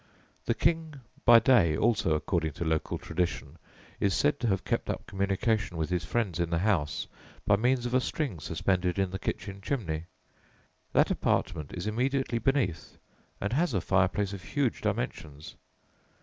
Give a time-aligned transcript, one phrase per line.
[0.45, 0.95] The King
[1.25, 3.59] by day, also according to local tradition,
[3.99, 7.05] is said to have kept up communication with his friends in the house
[7.45, 10.05] by means of a string suspended in the kitchen chimney.
[10.93, 12.97] That apartment is immediately beneath,
[13.39, 15.55] and has a fireplace of huge dimensions.